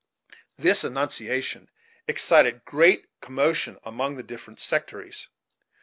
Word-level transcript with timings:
This 0.57 0.83
annunciation 0.83 1.69
excited 2.07 2.65
great 2.65 3.05
commotion 3.21 3.77
among 3.83 4.15
the 4.15 4.23
different 4.23 4.59
sectaries. 4.59 5.27